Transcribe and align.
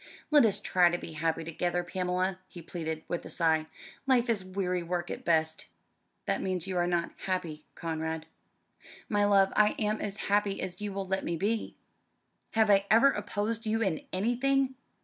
"Let 0.31 0.47
us 0.47 0.59
try 0.59 0.89
to 0.89 0.97
be 0.97 1.11
happy 1.11 1.43
together, 1.43 1.83
Pamela," 1.83 2.39
he 2.47 2.63
pleaded, 2.63 3.03
with 3.07 3.23
a 3.23 3.29
sigh, 3.29 3.67
"life 4.07 4.31
is 4.31 4.43
weary 4.43 4.81
work 4.81 5.11
at 5.11 5.23
best." 5.23 5.67
"That 6.25 6.41
means 6.41 6.63
that 6.63 6.71
you 6.71 6.77
are 6.77 6.87
not 6.87 7.11
happy, 7.27 7.65
Conrad." 7.75 8.25
"My 9.09 9.25
love, 9.25 9.53
I 9.55 9.75
am 9.77 10.01
as 10.01 10.17
happy 10.17 10.59
as 10.59 10.81
you 10.81 10.91
will 10.91 11.05
let 11.05 11.23
me 11.23 11.37
be." 11.37 11.75
"Have 12.53 12.71
I 12.71 12.87
ever 12.89 13.11
opposed 13.11 13.67
you 13.67 13.83
in 13.83 14.01
anything?" 14.11 14.73